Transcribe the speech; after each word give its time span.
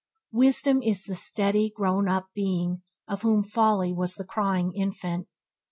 Wisdom 0.31 0.81
is 0.81 1.03
the 1.03 1.13
steady, 1.13 1.69
grown 1.75 2.07
up 2.07 2.25
being 2.33 2.81
of 3.07 3.21
whom 3.21 3.43
folly 3.43 3.93
was 3.93 4.15
the 4.15 4.25
crying 4.25 4.73
infant. 4.73 5.27